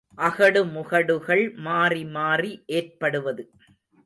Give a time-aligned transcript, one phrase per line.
[0.17, 3.45] அகடுமுகடுகள் மாறிமாறி ஏற்படுவது.